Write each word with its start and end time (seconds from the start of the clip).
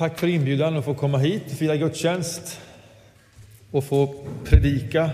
Tack 0.00 0.18
för 0.18 0.26
inbjudan 0.26 0.76
att 0.76 0.84
få 0.84 0.94
komma 0.94 1.18
hit 1.18 1.42
och 1.46 1.52
fira 1.52 1.76
gudstjänst 1.76 2.60
och 3.70 3.84
få 3.84 4.26
predika 4.44 5.10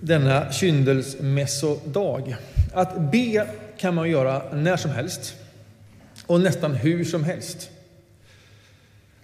denna 0.00 0.52
kyndelsmässodag. 0.52 2.36
Att 2.72 3.10
be 3.10 3.48
kan 3.78 3.94
man 3.94 4.10
göra 4.10 4.52
när 4.52 4.76
som 4.76 4.90
helst 4.90 5.34
och 6.26 6.40
nästan 6.40 6.74
hur 6.74 7.04
som 7.04 7.24
helst. 7.24 7.70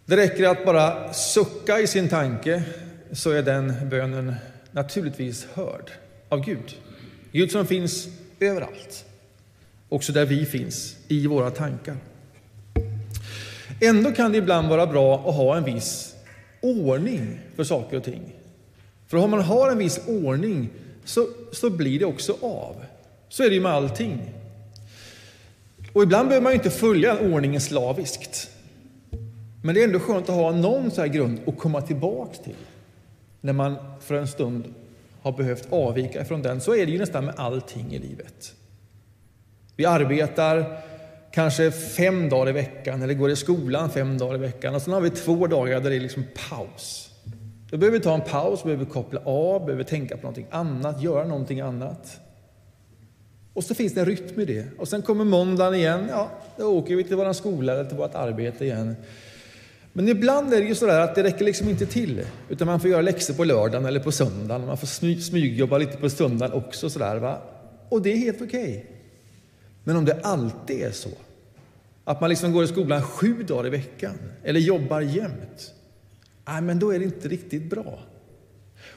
Det 0.05 0.17
räcker 0.17 0.49
att 0.49 0.65
bara 0.65 1.13
sucka 1.13 1.81
i 1.81 1.87
sin 1.87 2.09
tanke 2.09 2.63
så 3.13 3.31
är 3.31 3.43
den 3.43 3.89
bönen 3.89 4.35
naturligtvis 4.71 5.47
hörd 5.55 5.91
av 6.29 6.45
Gud. 6.45 6.77
Gud 7.33 7.51
som 7.51 7.67
finns 7.67 8.09
överallt, 8.41 9.05
också 9.89 10.13
där 10.13 10.25
vi 10.25 10.47
finns, 10.47 10.97
i 11.09 11.27
våra 11.27 11.51
tankar. 11.51 11.97
Ändå 13.81 14.13
kan 14.13 14.33
det 14.33 14.39
ibland 14.39 14.69
vara 14.69 14.87
bra 14.87 15.29
att 15.29 15.35
ha 15.35 15.57
en 15.57 15.65
viss 15.65 16.15
ordning 16.61 17.39
för 17.57 17.65
saker 17.65 17.97
och 17.97 18.05
ting. 18.05 18.23
För 19.07 19.17
om 19.17 19.31
man 19.31 19.41
har 19.41 19.71
en 19.71 19.79
viss 19.79 20.01
ordning 20.07 20.69
så, 21.05 21.27
så 21.53 21.71
blir 21.71 21.99
det 21.99 22.05
också 22.05 22.37
av. 22.41 22.77
Så 23.29 23.43
är 23.43 23.49
det 23.49 23.55
ju 23.55 23.61
med 23.61 23.73
allting. 23.73 24.33
Och 25.93 26.03
ibland 26.03 26.29
behöver 26.29 26.45
man 26.45 26.53
inte 26.53 26.71
följa 26.71 27.19
ordningen 27.19 27.61
slaviskt. 27.61 28.51
Men 29.63 29.75
det 29.75 29.81
är 29.81 29.85
ändå 29.85 29.99
skönt 29.99 30.29
att 30.29 30.35
ha 30.35 30.53
någon 30.53 30.91
så 30.91 31.01
här 31.01 31.09
grund 31.09 31.41
att 31.47 31.59
komma 31.59 31.81
tillbaks 31.81 32.39
till. 32.39 32.55
När 33.41 33.53
man 33.53 33.77
för 34.01 34.15
en 34.15 34.29
stund 34.29 34.75
har 35.23 35.33
behövt 35.33 35.73
avvika 35.73 36.23
ifrån 36.23 36.43
den. 36.43 36.61
Så 36.61 36.75
är 36.75 36.87
det 36.87 36.93
ju 36.93 36.99
nästan 36.99 37.25
med 37.25 37.35
allting 37.37 37.93
i 37.93 37.99
livet. 37.99 38.55
Vi 39.77 39.87
arbetar 39.87 40.81
kanske 41.37 41.71
fem 41.71 42.29
dagar 42.29 42.49
i 42.49 42.53
veckan 42.53 43.03
eller 43.03 43.15
går 43.15 43.31
i 43.31 43.37
skolan 43.37 43.91
fem 43.91 44.19
dagar 44.19 44.35
i 44.35 44.39
veckan 44.39 44.75
och 44.75 44.83
sen 44.83 44.93
har 44.93 45.01
vi 45.01 45.11
två 45.11 45.47
dagar 45.47 45.81
där 45.81 45.91
det 45.91 45.97
är 45.97 46.01
liksom 46.01 46.25
paus. 46.51 47.11
Då 47.71 47.77
behöver 47.77 47.99
vi 47.99 48.05
ta 48.05 48.15
en 48.15 48.21
paus, 48.21 48.65
behöver 48.65 48.85
koppla 48.85 49.21
av, 49.25 49.67
behöver 49.67 49.85
tänka 49.85 50.17
på 50.17 50.23
någonting 50.23 50.47
annat, 50.51 51.03
göra 51.03 51.27
någonting 51.27 51.61
annat. 51.61 52.21
Och 53.55 53.65
så 53.65 53.75
finns 53.75 53.95
det 53.95 54.01
en 54.01 54.07
rytm 54.07 54.41
i 54.41 54.45
det. 54.45 54.67
Och 54.79 54.89
sen 54.89 55.03
kommer 55.03 55.25
måndagen 55.25 55.75
igen, 55.75 56.07
ja, 56.11 56.31
då 56.57 56.65
åker 56.65 56.97
vi 56.97 57.05
till 57.05 57.17
vår 57.17 57.33
skola 57.33 57.73
eller 57.73 57.85
till 57.85 57.99
vårt 57.99 58.15
arbete 58.15 58.65
igen. 58.65 58.97
Men 59.93 60.09
ibland 60.09 60.55
är 60.55 60.61
det 60.61 60.67
ju 60.67 60.75
sådär 60.75 61.01
att 61.01 61.15
det 61.15 61.23
räcker 61.23 61.45
liksom 61.45 61.69
inte 61.69 61.87
till, 61.87 62.23
utan 62.49 62.67
man 62.67 62.81
får 62.81 62.91
göra 62.91 63.03
läxor 63.03 63.35
på 63.35 63.45
lördagen 63.45 63.87
eller 63.87 64.01
på 64.01 64.13
söndagen. 64.13 64.67
Man 64.67 64.79
får 64.79 64.87
smygjobba 65.21 65.79
lite 65.79 65.97
på 65.97 66.11
söndagen 66.11 66.55
också 66.55 66.91
sådär 66.91 67.17
va. 67.17 67.39
Och 67.89 68.03
det 68.03 68.13
är 68.13 68.17
helt 68.17 68.43
okej. 68.43 68.71
Okay. 68.71 68.97
Men 69.85 69.97
om 69.97 70.05
det 70.05 70.21
alltid 70.23 70.83
är 70.83 70.91
så, 70.91 71.11
att 72.07 72.21
man 72.21 72.31
liksom 72.31 72.53
går 72.53 72.65
i 72.65 72.69
skolan 72.69 73.03
sju 73.03 73.43
dagar 73.43 73.67
i 73.67 73.71
veckan 73.71 74.15
eller 74.45 74.61
jobbar 74.61 75.01
jämt, 75.01 75.75
nej, 76.49 76.63
men 76.63 76.79
då 76.79 76.91
är 76.91 76.99
det 76.99 77.05
inte 77.05 77.29
riktigt 77.29 77.71
bra. 77.71 77.99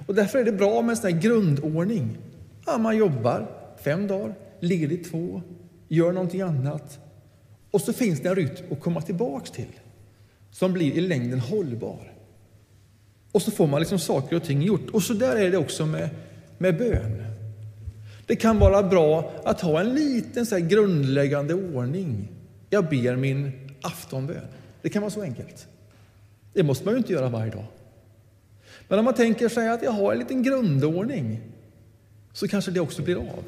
Och 0.08 0.16
därför 0.16 0.40
är 0.40 0.44
det 0.44 0.52
bra 0.52 0.82
med 0.82 0.90
en 0.90 0.98
sån 0.98 1.12
här 1.12 1.20
grundordning. 1.20 2.18
Ja, 2.66 2.78
man 2.78 2.98
jobbar 2.98 3.48
fem 3.84 4.08
dagar, 4.08 4.36
ledigt 4.60 5.12
två, 5.12 5.42
gör 5.88 6.12
någonting 6.12 6.42
annat. 6.42 7.00
Och 7.72 7.82
så 7.82 7.94
finns 7.94 8.22
det 8.22 8.30
en 8.30 8.36
rytm 8.36 8.66
att 8.72 8.80
komma 8.80 9.02
tillbaks 9.02 9.52
till 9.52 9.80
som 10.52 10.74
blir 10.74 10.92
i 10.92 11.02
längden 11.02 11.40
hållbar. 11.40 12.14
Och 13.32 13.42
så 13.42 13.52
får 13.52 13.68
man 13.68 13.80
liksom 13.80 14.00
saker 14.00 14.36
och 14.36 14.44
ting 14.44 14.62
gjort. 14.62 14.90
Och 14.90 15.04
så 15.04 15.14
där 15.14 15.36
är 15.36 15.52
det 15.52 15.58
också 15.58 15.86
med, 15.86 16.10
med 16.58 16.78
bön. 16.78 17.24
Det 18.26 18.36
kan 18.36 18.60
vara 18.60 18.84
bra 18.84 19.32
att 19.44 19.62
ha 19.62 19.80
en 19.80 19.94
liten 19.94 20.46
så 20.46 20.58
grundläggande 20.58 21.54
ordning. 21.54 22.39
Jag 22.70 22.90
ber 22.90 23.16
min 23.16 23.52
aftonbön. 23.82 24.48
Det 24.82 24.90
kan 24.90 25.02
vara 25.02 25.12
så 25.12 25.22
enkelt. 25.22 25.68
Det 26.54 26.64
måste 26.64 26.86
man 26.86 26.94
ju 26.94 26.98
inte 26.98 27.14
göra 27.14 27.30
varje 27.30 27.52
dag. 27.52 27.66
Men 28.88 29.00
om 29.00 29.06
man 29.06 29.14
tänker 29.14 29.50
sig 29.50 29.70
att 29.70 29.84
jag 29.84 29.92
har 29.92 30.12
en 30.12 30.20
liten 30.20 30.44
grundordning 30.44 31.42
så 32.34 32.48
kanske 32.48 32.72
det 32.72 32.80
också 32.80 33.02
blir 33.02 33.16
av. 33.16 33.44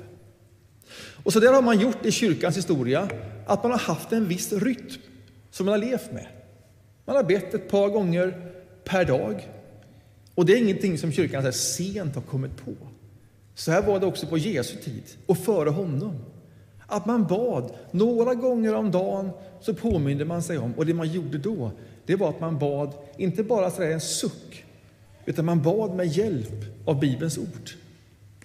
Och 1.23 1.33
så 1.33 1.39
där 1.39 1.53
har 1.53 1.61
man 1.61 1.79
gjort 1.79 2.05
i 2.05 2.11
kyrkans 2.11 2.57
historia, 2.57 3.09
att 3.45 3.63
man 3.63 3.71
har 3.71 3.79
haft 3.79 4.11
en 4.11 4.27
viss 4.27 4.53
rytm 4.53 5.01
som 5.51 5.65
man 5.65 5.73
har 5.73 5.79
levt 5.89 6.11
med. 6.11 6.27
Man 7.05 7.15
har 7.15 7.23
bett 7.23 7.53
ett 7.53 7.69
par 7.69 7.89
gånger 7.89 8.51
per 8.83 9.05
dag. 9.05 9.49
Och 10.35 10.45
det 10.45 10.53
är 10.53 10.57
ingenting 10.57 10.97
som 10.97 11.11
kyrkan 11.11 11.43
så 11.43 11.51
sent 11.51 12.15
har 12.15 12.21
kommit 12.21 12.65
på. 12.65 12.73
Så 13.55 13.71
här 13.71 13.81
var 13.81 13.99
det 13.99 14.05
också 14.05 14.27
på 14.27 14.37
Jesu 14.37 14.75
tid 14.75 15.03
och 15.25 15.37
före 15.37 15.69
honom. 15.69 16.15
Att 16.91 17.05
man 17.05 17.27
bad 17.27 17.71
några 17.91 18.35
gånger 18.35 18.75
om 18.75 18.91
dagen 18.91 19.29
så 19.61 19.73
påminde 19.73 20.25
man 20.25 20.43
sig 20.43 20.57
om, 20.57 20.73
och 20.73 20.85
det 20.85 20.93
man 20.93 21.07
gjorde 21.07 21.37
då, 21.37 21.71
det 22.05 22.15
var 22.15 22.29
att 22.29 22.39
man 22.39 22.59
bad 22.59 22.93
inte 23.17 23.43
bara 23.43 23.71
sådär 23.71 23.91
en 23.91 24.01
suck, 24.01 24.65
utan 25.25 25.45
man 25.45 25.61
bad 25.61 25.95
med 25.95 26.07
hjälp 26.07 26.85
av 26.85 26.99
Bibelns 26.99 27.37
ord 27.37 27.69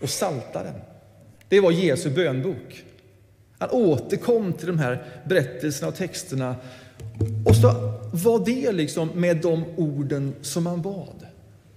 och 0.00 0.10
saltaren. 0.10 0.74
Det 1.48 1.60
var 1.60 1.70
Jesu 1.70 2.10
bönbok. 2.10 2.84
Han 3.58 3.70
återkom 3.70 4.52
till 4.52 4.66
de 4.66 4.78
här 4.78 5.04
berättelserna 5.28 5.88
och 5.88 5.94
texterna 5.94 6.56
och 7.46 7.56
så 7.56 7.72
var 8.12 8.44
det 8.44 8.72
liksom 8.72 9.08
med 9.08 9.36
de 9.36 9.64
orden 9.76 10.34
som 10.42 10.64
man 10.64 10.82
bad. 10.82 11.26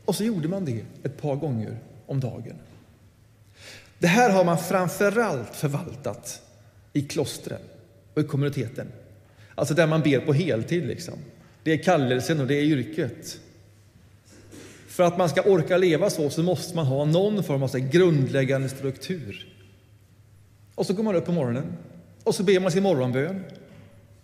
Och 0.06 0.16
så 0.16 0.24
gjorde 0.24 0.48
man 0.48 0.66
det 0.66 0.84
ett 1.04 1.22
par 1.22 1.36
gånger 1.36 1.78
om 2.06 2.20
dagen. 2.20 2.56
Det 4.00 4.08
här 4.08 4.30
har 4.30 4.44
man 4.44 4.58
framförallt 4.58 5.56
förvaltat 5.56 6.42
i 6.94 7.02
klostren 7.02 7.62
och 8.14 8.22
i 8.22 8.26
kommuniteten. 8.26 8.88
Alltså 9.56 9.74
där 9.74 9.88
man 9.88 10.02
ber 10.02 10.20
på 10.20 10.34
heltid. 10.34 10.88
Liksom. 10.88 11.14
Det 11.64 11.72
är 11.72 11.78
kallelsen 11.78 12.40
och 12.40 12.48
det 12.48 12.56
är 12.56 12.64
yrket. 12.64 13.40
För 14.88 15.04
att 15.04 15.18
man 15.18 15.30
ska 15.30 15.42
orka 15.42 15.78
leva 15.78 16.10
så, 16.10 16.30
så 16.30 16.44
måste 16.44 16.76
man 16.76 16.86
ha 16.86 17.06
någon 17.06 17.44
form 17.44 17.64
av 17.64 17.78
grundläggande 17.78 18.70
struktur. 18.70 19.48
Och 20.76 20.86
så 20.86 20.94
går 20.94 21.04
man 21.04 21.16
upp 21.16 21.26
på 21.26 21.32
morgonen 21.32 21.78
och 22.24 22.36
så 22.36 22.44
ber 22.44 22.60
man 22.60 22.72
sin 22.72 22.84
morgonbön 22.84 23.44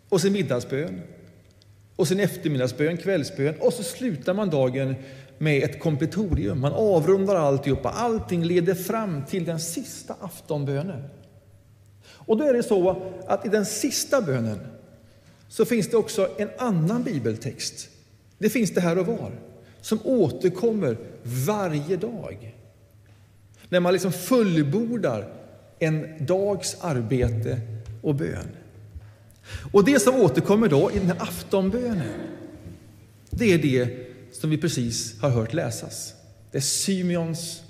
och 0.09 0.21
sin 0.21 0.33
middagsbön 0.33 1.01
och 1.95 2.07
sin 2.07 2.19
eftermiddagsbön, 2.19 2.97
kvällsbön 2.97 3.55
och 3.59 3.73
så 3.73 3.83
slutar 3.83 4.33
man 4.33 4.49
dagen 4.49 4.95
med 5.37 5.63
ett 5.63 5.79
kompletorium. 5.79 6.59
Man 6.61 6.73
avrundar 6.73 7.35
alltihopa. 7.35 7.89
Allting 7.89 8.45
leder 8.45 8.75
fram 8.75 9.25
till 9.25 9.45
den 9.45 9.59
sista 9.59 10.15
aftonbönen. 10.19 11.03
Och 12.25 12.37
då 12.37 12.43
är 12.43 12.53
det 12.53 12.63
så 12.63 13.11
att 13.27 13.45
i 13.45 13.49
den 13.49 13.65
sista 13.65 14.21
bönen 14.21 14.59
så 15.47 15.65
finns 15.65 15.89
det 15.89 15.97
också 15.97 16.29
en 16.37 16.49
annan 16.57 17.03
bibeltext. 17.03 17.89
Det 18.37 18.49
finns 18.49 18.73
det 18.73 18.81
här 18.81 18.97
och 18.97 19.07
var, 19.07 19.31
som 19.81 19.99
återkommer 20.03 20.97
varje 21.23 21.95
dag. 21.95 22.55
När 23.69 23.79
man 23.79 23.93
liksom 23.93 24.11
fullbordar 24.11 25.33
en 25.79 26.25
dags 26.25 26.77
arbete 26.81 27.61
och 28.01 28.15
bön. 28.15 28.47
Och 29.71 29.85
det 29.85 29.99
som 29.99 30.15
återkommer 30.15 30.67
då 30.67 30.91
i 30.91 30.99
den 30.99 31.07
här 31.07 31.21
aftonbönen, 31.21 32.13
det 33.29 33.53
är 33.53 33.57
det 33.57 33.89
som 34.31 34.49
vi 34.49 34.57
precis 34.57 35.21
har 35.21 35.29
hört 35.29 35.53
läsas. 35.53 36.13
Det 36.51 36.57
är 36.57 36.61
Symeons 36.61 37.61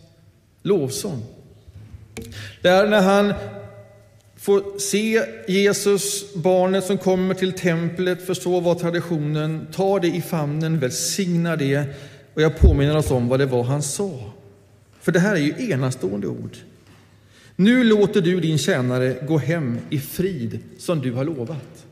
lovsång. 0.61 1.23
Där 2.61 2.87
när 2.87 3.01
han 3.01 3.33
får 4.45 4.79
se 4.79 5.25
Jesus, 5.47 6.33
barnet 6.33 6.83
som 6.83 6.97
kommer 6.97 7.33
till 7.33 7.53
templet, 7.53 8.25
förstå 8.25 8.59
vad 8.59 8.79
traditionen, 8.79 9.67
tar 9.73 10.00
det 10.00 10.07
i 10.07 10.22
famnen, 10.22 10.79
välsigna 10.79 11.56
det 11.56 11.85
och 12.33 12.41
jag 12.41 12.59
påminner 12.59 12.97
oss 12.97 13.11
om 13.11 13.28
vad 13.28 13.39
det 13.39 13.45
var 13.45 13.63
han 13.63 13.81
sa. 13.81 14.19
För 15.01 15.11
det 15.11 15.19
här 15.19 15.35
är 15.35 15.39
ju 15.39 15.72
enastående 15.72 16.28
ord. 16.28 16.57
Nu 17.55 17.84
låter 17.84 18.22
du 18.22 18.39
din 18.39 18.57
tjänare 18.57 19.16
gå 19.28 19.38
hem 19.38 19.78
i 19.89 20.00
frid 20.00 20.59
som 20.78 21.01
du 21.01 21.13
har 21.13 21.23
lovat. 21.23 21.85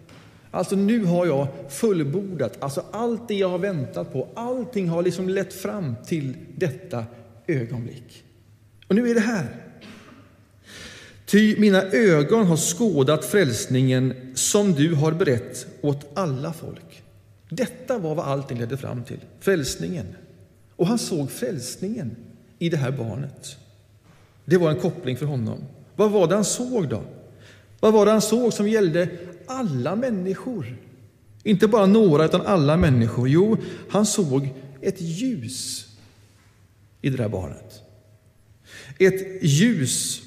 Alltså 0.52 0.76
nu 0.76 1.06
har 1.06 1.26
jag 1.26 1.48
fullbordat, 1.70 2.58
alltså 2.60 2.84
allt 2.92 3.28
det 3.28 3.36
jag 3.36 3.50
har 3.50 3.60
väntat 3.60 4.14
på, 4.14 4.28
allting 4.34 4.90
har 4.90 5.04
liksom 5.04 5.30
lett 5.30 5.54
fram 5.54 5.96
till 6.06 6.34
detta 6.56 7.06
ögonblick. 7.48 8.24
Och 8.88 8.96
nu 8.96 9.10
är 9.10 9.14
det 9.14 9.20
här. 9.20 9.46
Ty 11.26 11.60
mina 11.60 11.82
ögon 11.82 12.46
har 12.46 12.58
skådat 12.58 13.26
frälsningen 13.26 14.14
som 14.36 14.74
du 14.74 14.94
har 14.94 15.12
berett 15.12 15.68
åt 15.82 16.06
alla 16.14 16.54
folk. 16.54 17.04
Detta 17.50 17.98
var 17.98 18.16
vad 18.16 18.26
allting 18.26 18.60
ledde 18.60 18.78
fram 18.78 19.04
till, 19.04 19.20
frälsningen. 19.40 20.06
Och 20.76 20.88
han 20.88 21.00
såg 21.00 21.32
frälsningen 21.32 22.16
i 22.60 22.70
det 22.70 22.78
här 22.78 22.92
barnet. 22.92 23.58
Det 24.46 24.58
var 24.58 24.70
en 24.70 24.80
koppling 24.80 25.18
för 25.18 25.26
honom. 25.26 25.60
Vad 25.96 26.12
var 26.12 26.28
det 26.28 26.36
han 26.36 26.46
såg 26.46 26.90
då? 26.90 27.04
Vad 27.80 27.94
var 27.94 28.06
det 28.06 28.12
han 28.12 28.22
såg 28.22 28.54
som 28.54 28.70
gällde 28.70 29.10
alla 29.48 29.96
människor? 29.96 30.78
Inte 31.44 31.68
bara 31.68 31.86
några, 31.86 32.26
utan 32.26 32.42
alla 32.42 32.78
människor. 32.78 33.30
Jo, 33.30 33.58
han 33.90 34.06
såg 34.06 34.50
ett 34.82 35.02
ljus 35.02 35.88
i 37.02 37.10
det 37.10 37.18
där 37.18 37.30
barnet. 37.30 37.82
Ett 39.00 39.44
ljus 39.44 40.22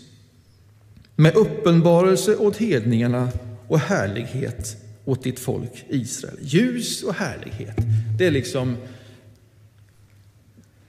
med 1.16 1.36
uppenbarelse 1.36 2.36
åt 2.36 2.56
hedningarna 2.56 3.28
och 3.68 3.78
härlighet 3.78 4.76
åt 5.04 5.22
ditt 5.22 5.38
folk 5.38 5.84
Israel. 5.88 6.38
Ljus 6.40 7.02
och 7.02 7.14
härlighet, 7.14 7.76
det 8.18 8.26
är 8.26 8.30
liksom, 8.30 8.76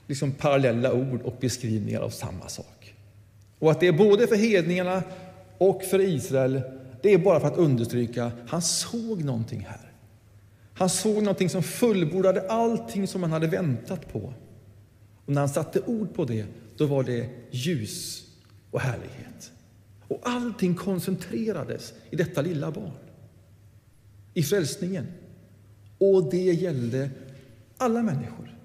liksom 0.06 0.32
parallella 0.32 0.92
ord 0.92 1.22
och 1.22 1.36
beskrivningar 1.40 2.00
av 2.00 2.10
samma 2.10 2.48
sak. 2.48 2.94
Och 3.58 3.70
att 3.70 3.80
det 3.80 3.86
är 3.86 3.92
både 3.92 4.26
för 4.26 4.36
hedningarna 4.36 5.02
och 5.58 5.82
för 5.82 6.00
Israel, 6.00 6.60
det 7.02 7.14
är 7.14 7.18
bara 7.18 7.40
för 7.40 7.48
att 7.48 7.58
understryka, 7.58 8.32
han 8.48 8.62
såg 8.62 9.24
någonting 9.24 9.66
här. 9.68 9.92
Han 10.74 10.90
såg 10.90 11.22
någonting 11.22 11.50
som 11.50 11.62
fullbordade 11.62 12.50
allting 12.50 13.06
som 13.06 13.22
han 13.22 13.32
hade 13.32 13.46
väntat 13.46 14.12
på. 14.12 14.32
Och 15.26 15.32
när 15.32 15.40
han 15.40 15.48
satte 15.48 15.80
ord 15.80 16.14
på 16.14 16.24
det, 16.24 16.46
då 16.76 16.86
var 16.86 17.02
det 17.02 17.28
ljus 17.50 18.26
och 18.70 18.80
härlighet. 18.80 19.52
Och 20.08 20.20
allting 20.22 20.74
koncentrerades 20.74 21.94
i 22.10 22.16
detta 22.16 22.42
lilla 22.42 22.70
barn, 22.70 22.92
i 24.34 24.42
frälsningen. 24.42 25.06
Och 25.98 26.30
det 26.30 26.36
gällde 26.36 27.10
alla 27.76 28.02
människor, 28.02 28.56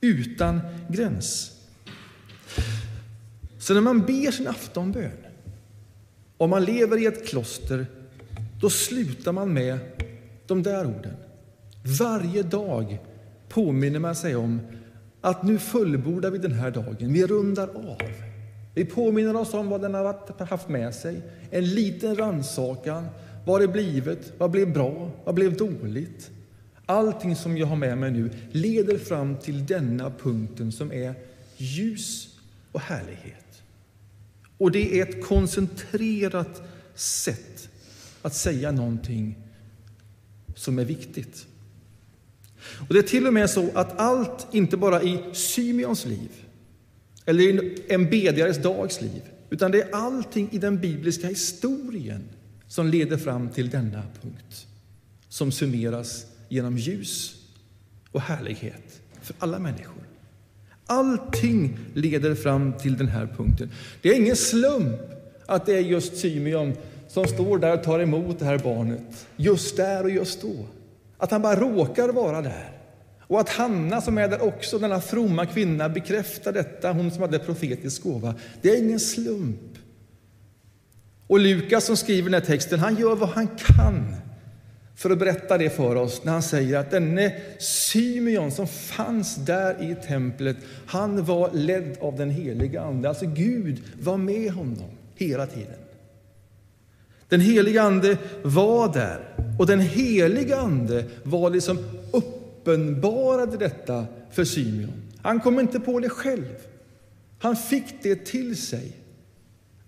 utan 0.00 0.60
gräns. 0.88 1.58
Så 3.58 3.74
när 3.74 3.80
man 3.80 4.00
ber 4.00 4.30
sin 4.30 4.48
aftonbön, 4.48 5.26
om 6.36 6.50
man 6.50 6.64
lever 6.64 7.02
i 7.02 7.06
ett 7.06 7.26
kloster, 7.26 7.86
då 8.60 8.70
slutar 8.70 9.32
man 9.32 9.52
med 9.52 9.78
de 10.46 10.62
där 10.62 10.86
orden. 10.86 11.16
Varje 11.98 12.42
dag 12.42 12.98
påminner 13.48 13.98
man 13.98 14.16
sig 14.16 14.36
om 14.36 14.60
att 15.20 15.42
nu 15.42 15.58
fullbordar 15.58 16.30
vi 16.30 16.38
den 16.38 16.52
här 16.52 16.70
dagen. 16.70 17.12
Vi 17.12 17.26
rundar 17.26 17.68
av. 17.68 18.31
Vi 18.74 18.84
påminner 18.84 19.36
oss 19.36 19.54
om 19.54 19.68
vad 19.68 19.80
den 19.80 19.94
har 19.94 20.44
haft 20.44 20.68
med 20.68 20.94
sig. 20.94 21.20
En 21.50 21.74
liten 21.74 22.16
rannsakan. 22.16 23.06
Vad 23.46 23.60
det 23.60 23.68
blivit? 23.68 24.32
Vad 24.38 24.50
blev 24.50 24.72
bra? 24.72 25.10
Vad 25.24 25.34
blev 25.34 25.56
dåligt? 25.56 26.30
Allting 26.86 27.36
som 27.36 27.56
jag 27.56 27.66
har 27.66 27.76
med 27.76 27.98
mig 27.98 28.10
nu 28.10 28.30
leder 28.52 28.98
fram 28.98 29.36
till 29.36 29.66
denna 29.66 30.10
punkten 30.10 30.72
som 30.72 30.92
är 30.92 31.14
ljus 31.56 32.38
och 32.72 32.80
härlighet. 32.80 33.62
Och 34.58 34.70
det 34.70 35.00
är 35.00 35.08
ett 35.08 35.24
koncentrerat 35.24 36.62
sätt 36.94 37.68
att 38.22 38.34
säga 38.34 38.72
någonting 38.72 39.38
som 40.54 40.78
är 40.78 40.84
viktigt. 40.84 41.46
Och 42.88 42.94
Det 42.94 42.98
är 42.98 43.02
till 43.02 43.26
och 43.26 43.32
med 43.32 43.50
så 43.50 43.70
att 43.74 43.98
allt, 43.98 44.46
inte 44.52 44.76
bara 44.76 45.02
i 45.02 45.18
Symeons 45.32 46.06
liv 46.06 46.30
eller 47.24 47.42
i 47.42 47.82
en 47.88 48.10
bedjares 48.10 48.62
dags 48.62 49.00
liv, 49.00 49.22
utan 49.50 49.70
det 49.70 49.82
är 49.82 49.94
allting 49.94 50.48
i 50.52 50.58
den 50.58 50.80
bibliska 50.80 51.26
historien 51.26 52.22
som 52.66 52.86
leder 52.88 53.16
fram 53.16 53.48
till 53.48 53.70
denna 53.70 54.02
punkt, 54.22 54.66
som 55.28 55.52
summeras 55.52 56.26
genom 56.48 56.78
ljus 56.78 57.34
och 58.10 58.20
härlighet 58.20 59.00
för 59.22 59.36
alla 59.38 59.58
människor. 59.58 60.02
Allting 60.86 61.78
leder 61.94 62.34
fram 62.34 62.72
till 62.72 62.96
den 62.96 63.08
här 63.08 63.26
punkten. 63.36 63.70
Det 64.02 64.08
är 64.08 64.14
ingen 64.14 64.36
slump 64.36 65.00
att 65.46 65.66
det 65.66 65.74
är 65.74 65.80
just 65.80 66.16
Symeon 66.16 66.74
som 67.08 67.26
står 67.26 67.58
där 67.58 67.78
och 67.78 67.84
tar 67.84 68.00
emot 68.00 68.38
det 68.38 68.44
här 68.44 68.58
barnet, 68.58 69.26
just 69.36 69.76
där 69.76 70.02
och 70.04 70.10
just 70.10 70.42
då. 70.42 70.66
Att 71.18 71.30
han 71.30 71.42
bara 71.42 71.60
råkar 71.60 72.08
vara 72.08 72.42
där. 72.42 72.81
Och 73.32 73.40
att 73.40 73.48
Hanna 73.48 74.00
som 74.00 74.18
är 74.18 74.28
där 74.28 74.42
också, 74.42 74.78
denna 74.78 75.00
fromma 75.00 75.46
kvinna, 75.46 75.88
bekräftar 75.88 76.52
detta, 76.52 76.92
hon 76.92 77.10
som 77.10 77.22
hade 77.22 77.38
profetisk 77.38 78.02
gåva. 78.02 78.34
Det 78.62 78.70
är 78.70 78.78
ingen 78.78 79.00
slump. 79.00 79.78
Och 81.26 81.38
Lukas 81.38 81.84
som 81.84 81.96
skriver 81.96 82.30
den 82.30 82.40
här 82.40 82.46
texten, 82.46 82.78
han 82.78 82.96
gör 82.96 83.16
vad 83.16 83.28
han 83.28 83.48
kan 83.56 84.14
för 84.96 85.10
att 85.10 85.18
berätta 85.18 85.58
det 85.58 85.70
för 85.70 85.96
oss 85.96 86.24
när 86.24 86.32
han 86.32 86.42
säger 86.42 86.78
att 86.78 86.90
denne 86.90 87.34
Symeon 87.58 88.50
som 88.50 88.66
fanns 88.66 89.36
där 89.36 89.90
i 89.90 90.06
templet, 90.06 90.56
han 90.86 91.24
var 91.24 91.50
ledd 91.52 91.96
av 92.00 92.16
den 92.16 92.30
heliga 92.30 92.82
Ande. 92.82 93.08
Alltså 93.08 93.26
Gud 93.26 93.82
var 94.02 94.16
med 94.16 94.52
honom 94.52 94.90
hela 95.14 95.46
tiden. 95.46 95.80
Den 97.28 97.40
heliga 97.40 97.82
Ande 97.82 98.18
var 98.42 98.92
där 98.92 99.20
och 99.58 99.66
den 99.66 99.80
heliga 99.80 100.56
Ande 100.56 101.04
var 101.22 101.50
liksom 101.50 101.78
uppenbarade 102.62 103.56
detta 103.56 104.06
för 104.30 104.44
Symeon. 104.44 105.02
Han 105.22 105.40
kom 105.40 105.60
inte 105.60 105.80
på 105.80 106.00
det 106.00 106.08
själv. 106.08 106.54
Han 107.38 107.56
fick 107.56 108.02
det 108.02 108.24
till 108.24 108.56
sig. 108.56 108.96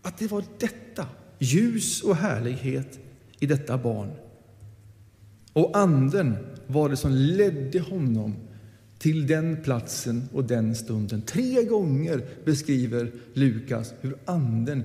Att 0.02 0.18
det 0.18 0.30
var 0.30 0.44
detta, 0.58 1.06
ljus 1.38 2.02
och 2.02 2.16
härlighet 2.16 2.98
i 3.40 3.46
detta 3.46 3.78
barn. 3.78 4.10
Och 5.52 5.76
anden 5.78 6.36
var 6.66 6.88
det 6.88 6.96
som 6.96 7.12
ledde 7.12 7.80
honom 7.80 8.36
till 8.98 9.26
den 9.26 9.62
platsen 9.62 10.28
och 10.32 10.44
den 10.44 10.74
stunden. 10.74 11.22
Tre 11.22 11.64
gånger 11.64 12.24
beskriver 12.44 13.12
Lukas 13.32 13.94
hur 14.00 14.16
anden 14.24 14.84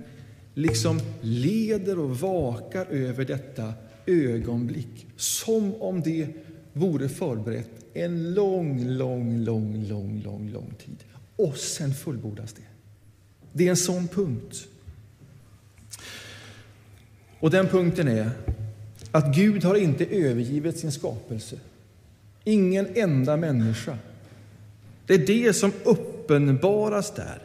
liksom 0.53 0.99
leder 1.21 1.99
och 1.99 2.19
vakar 2.19 2.85
över 2.85 3.25
detta 3.25 3.73
ögonblick 4.05 5.07
som 5.15 5.73
om 5.75 6.01
det 6.01 6.27
vore 6.73 7.09
förberett 7.09 7.85
en 7.93 8.33
lång, 8.33 8.85
lång, 8.85 9.37
lång, 9.37 9.85
lång, 9.87 10.21
lång, 10.23 10.49
lång 10.51 10.73
tid. 10.85 10.97
Och 11.35 11.57
sen 11.57 11.93
fullbordas 11.93 12.53
det. 12.53 12.61
Det 13.53 13.65
är 13.65 13.69
en 13.69 13.77
sån 13.77 14.07
punkt. 14.07 14.67
Och 17.39 17.51
den 17.51 17.67
punkten 17.67 18.07
är 18.07 18.31
att 19.11 19.35
Gud 19.35 19.63
har 19.63 19.75
inte 19.75 20.05
övergivit 20.05 20.79
sin 20.79 20.91
skapelse. 20.91 21.59
Ingen 22.43 22.87
enda 22.95 23.37
människa. 23.37 23.97
Det 25.05 25.13
är 25.13 25.27
det 25.27 25.53
som 25.53 25.71
uppenbaras 25.83 27.11
där, 27.15 27.41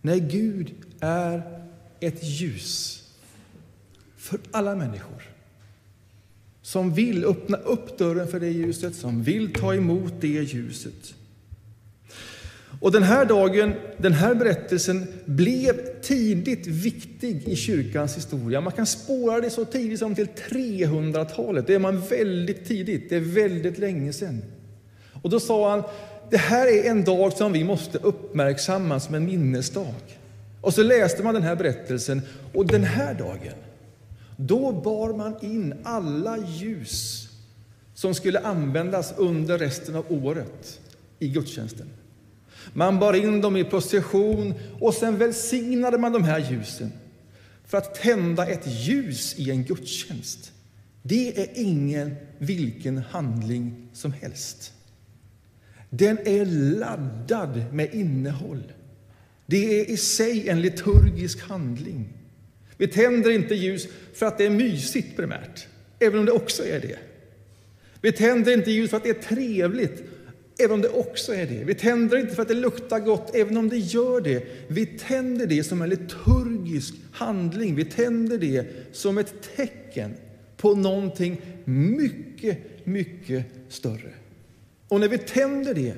när 0.00 0.16
Gud 0.16 0.74
är 1.00 1.42
ett 2.00 2.24
ljus 2.24 3.02
för 4.16 4.40
alla 4.50 4.74
människor 4.74 5.35
som 6.66 6.94
vill 6.94 7.24
öppna 7.24 7.56
upp 7.56 7.98
dörren 7.98 8.28
för 8.28 8.40
det 8.40 8.48
ljuset, 8.48 8.94
som 8.94 9.22
vill 9.22 9.52
ta 9.52 9.74
emot 9.74 10.12
det 10.20 10.28
ljuset. 10.28 11.14
Och 12.80 12.92
den 12.92 13.02
här 13.02 13.24
dagen, 13.24 13.72
den 13.96 14.12
här 14.12 14.34
berättelsen 14.34 15.06
blev 15.24 16.00
tidigt 16.02 16.66
viktig 16.66 17.48
i 17.48 17.56
kyrkans 17.56 18.16
historia. 18.16 18.60
Man 18.60 18.72
kan 18.72 18.86
spåra 18.86 19.40
det 19.40 19.50
så 19.50 19.64
tidigt 19.64 19.98
som 19.98 20.14
till 20.14 20.26
300-talet. 20.50 21.66
Det 21.66 21.74
är 21.74 21.78
man 21.78 22.00
väldigt 22.00 22.66
tidigt, 22.66 23.08
det 23.10 23.16
är 23.16 23.20
väldigt 23.20 23.78
länge 23.78 24.12
sedan. 24.12 24.42
Och 25.22 25.30
då 25.30 25.40
sa 25.40 25.70
han, 25.70 25.82
det 26.30 26.36
här 26.36 26.66
är 26.66 26.90
en 26.90 27.04
dag 27.04 27.32
som 27.32 27.52
vi 27.52 27.64
måste 27.64 27.98
uppmärksamma 27.98 29.00
som 29.00 29.14
en 29.14 29.24
minnesdag. 29.24 29.94
Och 30.60 30.74
så 30.74 30.82
läste 30.82 31.22
man 31.22 31.34
den 31.34 31.42
här 31.42 31.56
berättelsen 31.56 32.22
och 32.52 32.66
den 32.66 32.84
här 32.84 33.14
dagen, 33.14 33.54
då 34.36 34.72
bar 34.72 35.12
man 35.12 35.44
in 35.44 35.74
alla 35.84 36.38
ljus 36.38 37.28
som 37.94 38.14
skulle 38.14 38.40
användas 38.40 39.14
under 39.16 39.58
resten 39.58 39.96
av 39.96 40.04
året 40.08 40.80
i 41.18 41.28
gudstjänsten. 41.28 41.90
Man 42.72 42.98
bar 42.98 43.14
in 43.14 43.40
dem 43.40 43.56
i 43.56 43.64
procession 43.64 44.54
och 44.80 44.94
sen 44.94 45.18
välsignade 45.18 45.98
man 45.98 46.12
de 46.12 46.24
här 46.24 46.50
ljusen. 46.50 46.92
För 47.64 47.78
att 47.78 47.94
tända 47.94 48.46
ett 48.46 48.66
ljus 48.66 49.38
i 49.38 49.50
en 49.50 49.64
gudstjänst, 49.64 50.52
det 51.02 51.38
är 51.38 51.48
ingen 51.54 52.14
vilken 52.38 52.98
handling 52.98 53.88
som 53.92 54.12
helst. 54.12 54.72
Den 55.90 56.18
är 56.18 56.44
laddad 56.78 57.64
med 57.72 57.94
innehåll. 57.94 58.72
Det 59.46 59.80
är 59.80 59.90
i 59.90 59.96
sig 59.96 60.48
en 60.48 60.60
liturgisk 60.60 61.40
handling. 61.40 62.08
Vi 62.76 62.86
tänder 62.86 63.30
inte 63.30 63.54
ljus 63.54 63.88
för 64.14 64.26
att 64.26 64.38
det 64.38 64.46
är 64.46 64.50
mysigt 64.50 65.16
primärt, 65.16 65.66
även 65.98 66.18
om 66.18 66.24
det 66.26 66.32
också 66.32 66.64
är 66.66 66.80
det. 66.80 66.98
Vi 68.00 68.12
tänder 68.12 68.52
inte 68.52 68.70
ljus 68.70 68.90
för 68.90 68.96
att 68.96 69.02
det 69.02 69.10
är 69.10 69.34
trevligt, 69.34 70.02
även 70.58 70.72
om 70.72 70.80
det 70.80 70.88
också 70.88 71.34
är 71.34 71.46
det. 71.46 71.64
Vi 71.64 71.74
tänder 71.74 72.16
inte 72.16 72.34
för 72.34 72.42
att 72.42 72.48
det 72.48 72.54
luktar 72.54 73.00
gott, 73.00 73.34
även 73.34 73.56
om 73.56 73.68
det 73.68 73.78
gör 73.78 74.20
det. 74.20 74.46
Vi 74.68 74.86
tänder 74.86 75.46
det 75.46 75.64
som 75.64 75.82
en 75.82 75.88
liturgisk 75.88 76.94
handling. 77.12 77.74
Vi 77.74 77.84
tänder 77.84 78.38
det 78.38 78.66
som 78.92 79.18
ett 79.18 79.34
tecken 79.56 80.14
på 80.56 80.74
någonting 80.74 81.40
mycket, 81.64 82.58
mycket 82.84 83.44
större. 83.68 84.12
Och 84.88 85.00
när 85.00 85.08
vi 85.08 85.18
tänder 85.18 85.74
det 85.74 85.94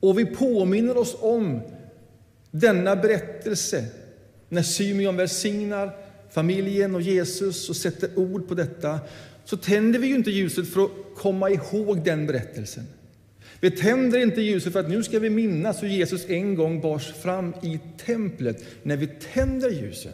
och 0.00 0.18
vi 0.18 0.24
påminner 0.24 0.96
oss 0.96 1.16
om 1.20 1.60
denna 2.50 2.96
berättelse, 2.96 3.84
när 4.52 4.62
Symeon 4.62 5.16
välsignar 5.16 5.96
familjen 6.30 6.94
och 6.94 7.02
Jesus 7.02 7.68
och 7.68 7.76
sätter 7.76 8.18
ord 8.18 8.48
på 8.48 8.54
detta, 8.54 9.00
så 9.44 9.56
tänder 9.56 9.98
vi 9.98 10.06
ju 10.06 10.14
inte 10.14 10.30
ljuset 10.30 10.68
för 10.68 10.84
att 10.84 10.90
komma 11.16 11.50
ihåg 11.50 12.04
den 12.04 12.26
berättelsen. 12.26 12.84
Vi 13.60 13.70
tänder 13.70 14.18
inte 14.18 14.40
ljuset 14.40 14.72
för 14.72 14.80
att 14.80 14.88
nu 14.88 15.02
ska 15.02 15.18
vi 15.18 15.30
minnas 15.30 15.82
hur 15.82 15.88
Jesus 15.88 16.28
en 16.28 16.54
gång 16.54 16.80
bars 16.80 17.12
fram 17.12 17.54
i 17.62 17.80
templet. 18.04 18.64
När 18.82 18.96
vi 18.96 19.06
tänder 19.06 19.70
ljusen, 19.70 20.12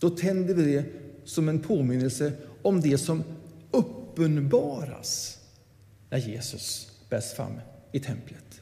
då 0.00 0.10
tänder 0.10 0.54
vi 0.54 0.72
det 0.72 0.84
som 1.24 1.48
en 1.48 1.58
påminnelse 1.58 2.32
om 2.62 2.80
det 2.80 2.98
som 2.98 3.24
uppenbaras 3.70 5.38
när 6.10 6.18
Jesus 6.18 6.92
bärs 7.10 7.32
fram 7.32 7.60
i 7.92 8.00
templet. 8.00 8.60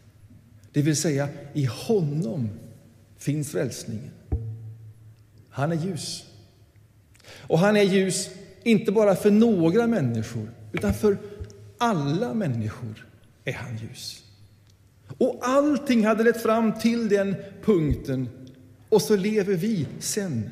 Det 0.73 0.83
vill 0.83 0.97
säga, 0.97 1.29
i 1.55 1.65
honom 1.65 2.49
finns 3.19 3.51
frälsningen. 3.51 4.11
Han 5.51 5.73
är 5.73 5.77
ljus. 5.77 6.25
Och 7.33 7.59
han 7.59 7.77
är 7.77 7.83
ljus 7.83 8.31
inte 8.63 8.93
bara 8.93 9.17
för 9.17 9.31
några 9.31 9.87
människor, 9.87 10.51
utan 10.73 10.95
för 10.95 11.19
alla 11.79 12.35
människor 12.35 13.07
är 13.45 13.53
han 13.53 13.77
ljus. 13.77 14.25
Och 15.19 15.39
allting 15.43 16.07
hade 16.07 16.25
lett 16.25 16.43
fram 16.43 16.79
till 16.79 17.09
den 17.09 17.37
punkten 17.63 18.29
och 18.89 19.03
så 19.03 19.17
lever 19.17 19.55
vi 19.55 19.87
sen 19.99 20.51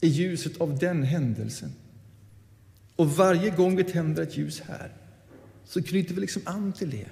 i 0.00 0.08
ljuset 0.08 0.60
av 0.60 0.78
den 0.78 1.02
händelsen. 1.02 1.72
Och 2.96 3.10
varje 3.10 3.50
gång 3.50 3.76
vi 3.76 3.84
tänder 3.84 4.22
ett 4.22 4.36
ljus 4.36 4.60
här 4.60 4.92
så 5.64 5.82
knyter 5.82 6.14
vi 6.14 6.20
liksom 6.20 6.42
an 6.44 6.72
till 6.72 6.90
det. 6.90 7.06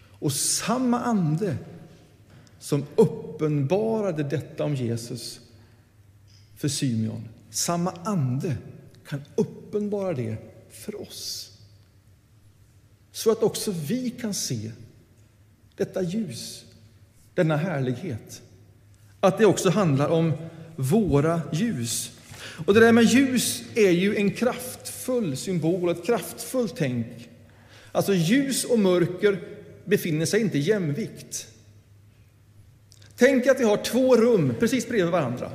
Och 0.00 0.32
samma 0.32 1.00
ande 1.00 1.56
som 2.58 2.84
uppenbarade 2.96 4.22
detta 4.22 4.64
om 4.64 4.74
Jesus 4.74 5.40
för 6.58 6.68
Symeon, 6.68 7.28
samma 7.50 7.90
ande 8.04 8.56
kan 9.06 9.22
uppenbara 9.36 10.14
det 10.14 10.36
för 10.70 11.00
oss. 11.00 11.52
Så 13.12 13.30
att 13.30 13.42
också 13.42 13.74
vi 13.88 14.10
kan 14.10 14.34
se 14.34 14.70
detta 15.76 16.02
ljus, 16.02 16.64
denna 17.34 17.56
härlighet. 17.56 18.42
Att 19.20 19.38
det 19.38 19.46
också 19.46 19.70
handlar 19.70 20.08
om 20.08 20.32
våra 20.76 21.40
ljus. 21.52 22.10
Och 22.66 22.74
det 22.74 22.80
där 22.80 22.92
med 22.92 23.04
ljus 23.04 23.62
är 23.74 23.90
ju 23.90 24.16
en 24.16 24.30
kraftfull 24.30 25.36
symbol, 25.36 25.90
ett 25.90 26.06
kraftfullt 26.06 26.74
tänk. 26.76 27.28
Alltså 27.92 28.14
ljus 28.14 28.64
och 28.64 28.78
mörker 28.78 29.40
befinner 29.84 30.26
sig 30.26 30.40
inte 30.40 30.58
i 30.58 30.60
jämvikt. 30.60 31.48
Tänk 33.16 33.46
att 33.46 33.60
vi 33.60 33.64
har 33.64 33.76
två 33.76 34.16
rum 34.16 34.54
precis 34.60 34.88
bredvid 34.88 35.12
varandra. 35.12 35.52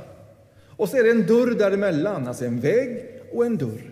Och 0.76 0.88
så 0.88 0.96
är 0.96 1.04
det 1.04 1.10
en 1.10 1.26
dörr 1.26 1.54
däremellan, 1.54 2.28
alltså 2.28 2.44
en 2.44 2.60
vägg 2.60 3.04
och 3.32 3.46
en 3.46 3.56
dörr. 3.56 3.90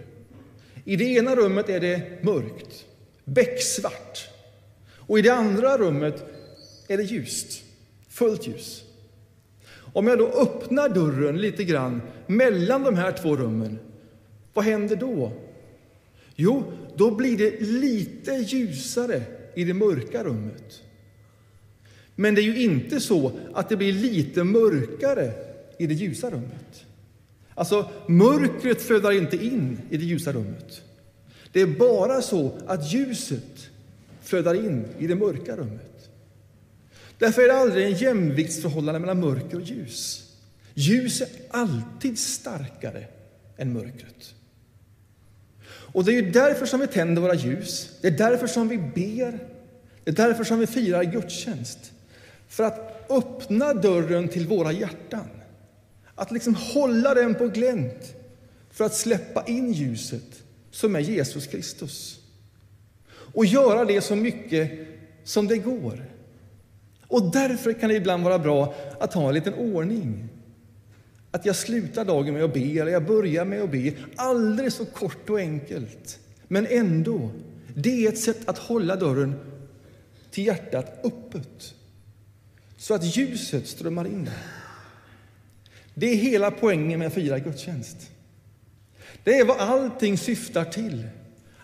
I 0.85 0.97
det 0.97 1.05
ena 1.05 1.37
rummet 1.37 1.69
är 1.69 1.81
det 1.81 2.23
mörkt, 2.23 2.87
becksvart. 3.25 4.29
Och 4.97 5.19
i 5.19 5.23
det 5.23 5.35
andra 5.35 5.79
rummet 5.79 6.25
är 6.89 6.97
det 6.97 7.03
ljust, 7.03 7.63
fullt 8.09 8.47
ljus. 8.47 8.85
Om 9.93 10.07
jag 10.07 10.19
då 10.19 10.27
öppnar 10.27 10.89
dörren 10.89 11.41
lite 11.41 11.65
grann 11.65 12.03
mellan 12.27 12.83
de 12.83 12.97
här 12.97 13.13
två 13.13 13.37
rummen, 13.37 13.79
vad 14.55 14.65
händer 14.65 14.97
då? 14.97 15.33
Jo, 16.35 16.73
då 16.97 17.11
blir 17.11 17.39
det 17.39 17.61
lite 17.61 18.33
ljusare 18.33 19.23
i 19.55 19.65
det 19.65 19.75
mörka 19.75 20.25
rummet. 20.25 20.83
Men 22.15 22.35
det 22.35 22.41
är 22.41 22.43
ju 22.43 22.63
inte 22.63 23.01
så 23.01 23.33
att 23.55 23.69
det 23.69 23.77
blir 23.77 23.93
lite 23.93 24.45
mörkare 24.45 25.33
i 25.83 25.87
det 25.87 25.95
ljusa 25.95 26.31
rummet. 26.31 26.85
Alltså, 27.55 27.91
mörkret 28.07 28.83
flödar 28.83 29.13
inte 29.13 29.37
in 29.37 29.79
i 29.91 29.97
det 29.97 30.05
ljusa 30.05 30.33
rummet. 30.33 30.83
Det 31.53 31.61
är 31.61 31.67
bara 31.67 32.23
så 32.23 32.53
att 32.67 32.93
ljuset 32.93 33.71
flödar 34.23 34.55
in 34.55 34.85
i 34.99 35.07
det 35.07 35.15
mörka 35.15 35.57
rummet. 35.57 36.11
Därför 37.19 37.43
är 37.43 37.49
det 37.49 37.59
aldrig 37.59 37.87
en 37.87 37.95
jämviktsförhållande 37.95 39.01
mellan 39.01 39.21
mörker 39.21 39.57
och 39.57 39.63
ljus. 39.63 40.29
Ljus 40.75 41.21
är 41.21 41.29
alltid 41.51 42.19
starkare 42.19 43.05
än 43.57 43.73
mörkret. 43.73 44.35
Och 45.69 46.05
det 46.05 46.19
är 46.19 46.23
därför 46.23 46.67
som 46.67 46.81
vi 46.81 46.87
tänder 46.87 47.23
våra 47.23 47.35
ljus, 47.35 47.91
det 48.01 48.09
är 48.09 48.19
därför 48.19 48.47
som 48.47 48.69
vi 48.69 48.79
ber, 48.79 49.39
det 50.05 50.11
är 50.11 50.15
därför 50.15 50.45
som 50.45 50.59
vi 50.59 50.67
firar 50.67 51.05
gudstjänst. 51.05 51.93
För 52.49 52.65
att 52.65 53.11
öppna 53.11 53.75
dörren 53.75 54.29
till 54.29 54.47
våra 54.47 54.73
hjärtan, 54.73 55.29
att 56.15 56.31
liksom 56.31 56.55
hålla 56.55 57.15
den 57.15 57.35
på 57.35 57.49
glänt 57.49 58.15
för 58.71 58.85
att 58.85 58.95
släppa 58.95 59.45
in 59.47 59.73
ljuset 59.73 60.43
som 60.71 60.97
är 60.97 61.01
Jesus 61.01 61.47
Kristus. 61.47 62.21
Och 63.35 63.47
göra 63.47 63.85
det 63.85 64.01
så 64.01 64.17
mycket 64.17 64.71
som 65.25 65.49
det 65.49 65.59
går. 65.59 66.05
Och 67.07 67.31
därför 67.31 67.73
kan 67.73 67.89
det 67.89 67.95
ibland 67.95 68.25
vara 68.25 68.39
bra 68.39 68.75
att 69.01 69.15
ha 69.15 69.29
en 69.29 69.35
liten 69.35 69.55
ordning. 69.55 70.29
Att 71.31 71.47
jag 71.47 71.57
slutar 71.57 72.05
dagen 72.05 72.35
med 72.35 72.45
att 72.45 72.55
be, 72.55 72.61
eller 72.61 72.93
jag 72.93 73.07
börjar 73.07 73.45
med 73.45 73.63
att 73.63 73.71
be. 73.71 73.93
Aldrig 74.17 74.73
så 74.73 74.85
kort 74.85 75.31
och 75.31 75.39
enkelt, 75.39 76.19
men 76.49 76.67
ändå. 76.67 77.31
Det 77.75 78.07
är 78.07 78.09
ett 78.09 78.19
sätt 78.19 78.49
att 78.49 78.59
hålla 78.59 78.97
dörren 78.97 79.35
till 80.31 80.47
hjärtat 80.47 81.01
öppet, 81.05 81.75
så 82.77 82.95
att 82.95 83.17
ljuset 83.17 83.67
strömmar 83.67 84.07
in 84.07 84.25
där. 84.25 84.62
Det 85.95 86.07
är 86.07 86.17
hela 86.17 86.51
poängen 86.51 86.99
med 86.99 87.09
att 87.09 87.15
fira 87.15 87.39
gudstjänst. 87.39 88.11
Det 89.25 89.39
är 89.39 89.45
vad 89.45 89.59
allting 89.59 90.19
syftar 90.19 90.65
till. 90.65 91.07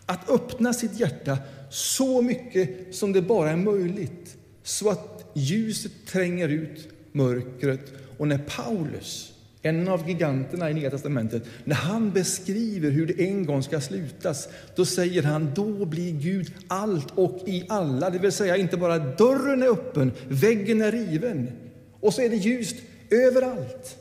Att 0.07 0.31
öppna 0.31 0.73
sitt 0.73 1.01
hjärta 1.01 1.39
så 1.71 2.23
mycket 2.23 2.95
som 2.95 3.13
det 3.13 3.23
bara 3.23 3.51
är 3.51 3.57
möjligt, 3.57 4.37
så 4.63 4.91
att 4.91 5.31
ljuset 5.35 5.93
tränger 6.07 6.49
ut 6.49 6.89
mörkret. 7.13 7.93
Och 8.19 8.29
när 8.29 8.39
Paulus, 8.39 9.33
en 9.63 9.89
av 9.89 10.09
giganterna 10.09 10.71
i 10.71 10.75
Nya 10.75 10.91
testamentet, 10.91 11.43
när 11.65 11.77
han 11.77 12.11
beskriver 12.11 12.91
hur 12.91 13.07
det 13.07 13.25
en 13.25 13.47
gång 13.47 13.63
ska 13.63 13.81
slutas, 13.81 14.49
då 14.77 14.85
säger 14.85 15.23
han 15.23 15.53
då 15.55 15.85
blir 15.85 16.13
Gud 16.13 16.55
allt 16.69 17.11
och 17.15 17.43
i 17.47 17.65
alla. 17.69 18.11
Det 18.11 18.19
vill 18.19 18.33
säga 18.33 18.57
inte 18.57 18.77
bara 18.77 18.99
dörren 18.99 19.63
är 19.63 19.69
öppen, 19.69 20.13
väggen 20.29 20.83
är 20.83 20.93
riven 20.93 21.53
och 22.01 22.15
så 22.15 22.23
är 22.23 22.29
det 22.29 22.37
ljust 22.37 22.77
överallt. 23.11 23.97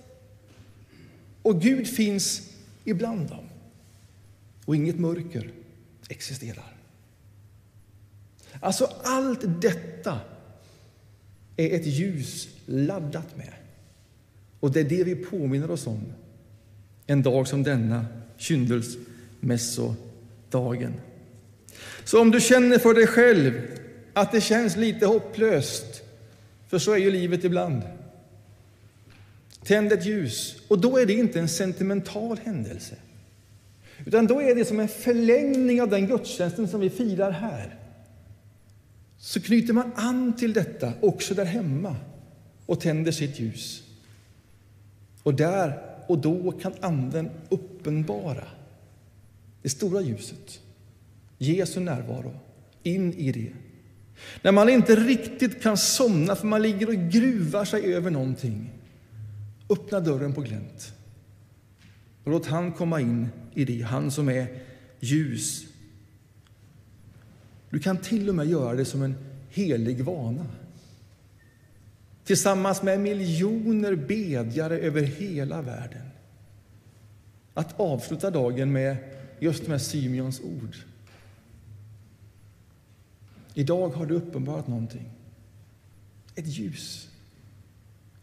Och 1.48 1.62
Gud 1.62 1.88
finns 1.88 2.50
ibland 2.84 3.30
dem. 3.30 3.46
Och 4.66 4.76
inget 4.76 5.00
mörker 5.00 5.52
existerar. 6.10 6.76
Alltså 8.60 8.90
allt 9.04 9.62
detta 9.62 10.20
är 11.58 11.76
ett 11.76 11.86
ljus 11.86 12.48
laddat 12.66 13.38
med. 13.38 13.54
Och 14.60 14.72
det 14.72 14.80
är 14.80 14.84
det 14.84 15.04
vi 15.04 15.16
påminner 15.16 15.72
oss 15.72 15.88
om 15.88 16.02
en 17.06 17.24
dag 17.24 17.48
som 17.48 17.64
denna, 17.64 18.06
kyndelsmässodagen. 18.38 20.94
Så 22.04 22.22
om 22.22 22.32
du 22.32 22.42
känner 22.42 22.80
för 22.80 22.94
dig 22.94 23.08
själv 23.08 23.62
att 24.14 24.32
det 24.32 24.42
känns 24.42 24.76
lite 24.76 25.06
hopplöst, 25.06 26.02
för 26.68 26.80
så 26.80 26.92
är 26.92 26.98
ju 26.98 27.12
livet 27.12 27.44
ibland. 27.44 27.97
Tänd 29.68 29.92
ett 29.92 30.06
ljus, 30.06 30.56
och 30.68 30.80
då 30.82 30.98
är 30.98 31.06
det 31.06 31.14
inte 31.14 31.40
en 31.40 31.48
sentimental 31.48 32.38
händelse. 32.44 32.96
Utan 34.06 34.28
då 34.28 34.42
är 34.42 34.56
det 34.56 34.66
som 34.66 34.80
en 34.80 34.88
förlängning 34.88 35.82
av 35.82 35.90
den 35.90 36.08
gudstjänsten 36.08 36.68
som 36.68 36.80
vi 36.80 36.90
firar 36.90 37.32
här 37.32 37.76
så 39.18 39.42
knyter 39.42 39.74
man 39.74 39.92
an 39.96 40.36
till 40.36 40.54
detta 40.54 40.94
också 41.02 41.34
där 41.34 41.46
hemma 41.46 41.96
och 42.66 42.82
tänder 42.82 43.12
sitt 43.12 43.40
ljus. 43.40 43.84
Och 45.24 45.34
där 45.34 45.80
och 46.08 46.18
då 46.18 46.52
kan 46.52 46.74
Anden 46.82 47.30
uppenbara 47.50 48.48
det 49.62 49.70
stora 49.70 50.02
ljuset, 50.02 50.60
Jesu 51.38 51.80
närvaro, 51.80 52.34
in 52.84 53.14
i 53.14 53.32
det. 53.32 53.52
När 54.42 54.52
man 54.52 54.70
inte 54.70 54.96
riktigt 54.96 55.62
kan 55.62 55.78
somna 55.78 56.36
för 56.36 56.48
man 56.48 56.62
ligger 56.62 56.88
och 56.88 57.12
gruvar 57.12 57.66
sig 57.66 57.96
över 57.96 58.12
någonting, 58.12 58.77
öppna 59.70 60.00
dörren 60.00 60.34
på 60.34 60.42
glänt 60.42 60.94
och 62.24 62.32
låt 62.32 62.46
han 62.46 62.72
komma 62.72 63.02
in 63.02 63.30
i 63.54 63.66
dig, 63.66 63.82
han 63.82 64.12
som 64.12 64.30
är 64.30 64.48
ljus 65.00 65.68
du 67.70 67.80
kan 67.80 67.98
till 67.98 68.30
och 68.30 68.36
med 68.36 68.48
göra 68.48 68.76
det 68.76 68.86
som 68.86 69.02
en 69.02 69.16
helig 69.50 70.04
vana. 70.04 70.46
Tillsammans 72.24 72.84
med 72.84 73.00
miljoner 73.00 73.96
bedjare 73.96 74.80
över 74.80 75.02
hela 75.02 75.62
världen. 75.62 76.10
Att 77.54 77.80
avsluta 77.80 78.32
dagen 78.32 78.72
med 78.72 78.98
just 79.40 79.68
med 79.68 79.82
Symeons 79.82 80.42
ord. 80.42 80.76
Idag 83.54 83.90
har 83.90 84.06
du 84.06 84.16
uppenbarat 84.16 84.68
någonting. 84.68 85.10
Ett 86.36 86.48
ljus. 86.48 87.07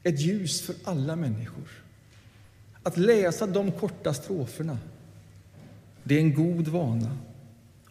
Ett 0.04 0.20
ljus 0.20 0.62
för 0.62 0.74
alla 0.84 1.16
människor. 1.16 1.68
Att 2.82 2.96
läsa 2.96 3.46
de 3.46 3.72
korta 3.72 4.14
stroferna, 4.14 4.78
det 6.02 6.14
är 6.14 6.20
en 6.20 6.34
god 6.34 6.68
vana. 6.68 7.18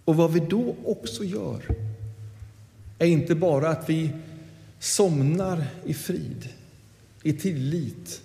Och 0.05 0.15
vad 0.15 0.34
vi 0.34 0.39
då 0.39 0.75
också 0.86 1.24
gör 1.24 1.63
är 3.00 3.08
inte 3.08 3.36
bara 3.36 3.70
att 3.70 3.89
vi 3.89 4.12
somnar 4.79 5.65
i 5.86 5.93
frid, 5.93 6.50
i 7.24 7.34
tillit. 7.34 8.22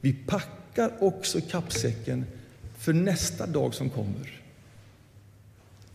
Vi 0.00 0.12
packar 0.12 0.92
också 1.04 1.40
kappsäcken 1.40 2.24
för 2.78 2.92
nästa 2.92 3.46
dag 3.46 3.74
som 3.74 3.90
kommer. 3.90 4.40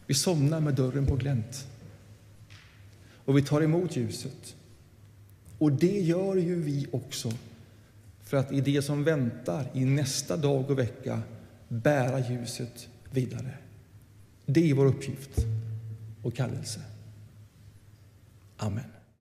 Vi 0.07 0.13
somnar 0.13 0.59
med 0.59 0.73
dörren 0.73 1.05
på 1.05 1.15
glänt. 1.15 1.67
Och 3.25 3.37
vi 3.37 3.41
tar 3.41 3.61
emot 3.61 3.95
ljuset. 3.95 4.55
Och 5.57 5.71
det 5.71 5.99
gör 5.99 6.35
ju 6.35 6.61
vi 6.61 6.87
också 6.91 7.31
för 8.23 8.37
att 8.37 8.51
i 8.51 8.61
det 8.61 8.81
som 8.81 9.03
väntar 9.03 9.71
i 9.73 9.85
nästa 9.85 10.37
dag 10.37 10.71
och 10.71 10.79
vecka 10.79 11.21
bära 11.67 12.29
ljuset 12.29 12.87
vidare. 13.11 13.57
Det 14.45 14.69
är 14.69 14.73
vår 14.73 14.85
uppgift 14.85 15.45
och 16.23 16.33
kallelse. 16.33 16.81
Amen. 18.57 18.94